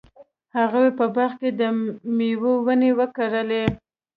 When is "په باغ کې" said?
0.97-1.49